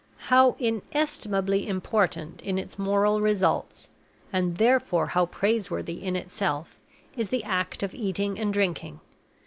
How 0.31 0.55
inestimably 0.57 1.67
important 1.67 2.41
in 2.41 2.57
its 2.57 2.79
moral 2.79 3.21
results 3.21 3.89
and 4.33 4.57
therefore 4.57 5.05
how 5.09 5.27
praiseworthy 5.27 6.03
in 6.03 6.15
itself 6.15 6.81
is 7.15 7.29
the 7.29 7.43
act 7.43 7.83
of 7.83 7.93
eating 7.93 8.39
and 8.39 8.51
drinking! 8.51 8.99